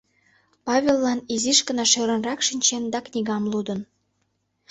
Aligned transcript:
Павеллан 0.65 1.19
изиш 1.33 1.59
гына 1.67 1.83
шӧрынрак 1.91 2.39
шинчен 2.47 2.83
да 2.93 2.99
книгам 3.07 3.43
лудын. 3.51 3.79